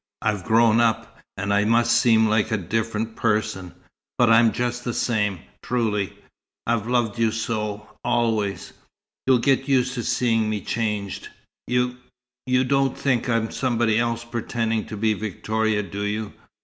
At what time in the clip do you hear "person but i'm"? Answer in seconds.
3.15-4.51